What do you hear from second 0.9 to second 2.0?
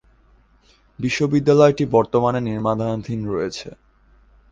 বিশ্ববিদ্যালয়টি